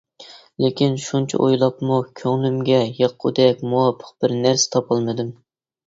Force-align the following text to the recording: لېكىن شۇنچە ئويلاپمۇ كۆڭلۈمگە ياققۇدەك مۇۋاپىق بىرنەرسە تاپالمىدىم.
لېكىن 0.63 0.95
شۇنچە 1.07 1.41
ئويلاپمۇ 1.43 1.99
كۆڭلۈمگە 2.23 2.81
ياققۇدەك 3.03 3.65
مۇۋاپىق 3.71 4.13
بىرنەرسە 4.23 4.77
تاپالمىدىم. 4.79 5.35